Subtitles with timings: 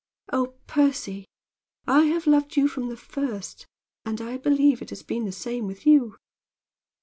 [0.33, 1.25] Oh, Percy,
[1.85, 3.67] I have loved you from the first;
[4.03, 6.17] and I believe it has been the same with you."